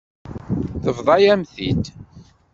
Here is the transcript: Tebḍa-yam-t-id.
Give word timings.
Tebḍa-yam-t-id. 0.83 1.83